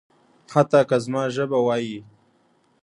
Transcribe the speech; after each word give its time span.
حتی 0.53 0.79
که 0.89 0.97
زما 1.03 1.23
ژبه 1.35 1.59
وايي. 1.65 1.97